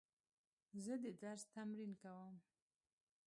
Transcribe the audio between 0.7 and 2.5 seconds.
زه د درس تمرین کوم.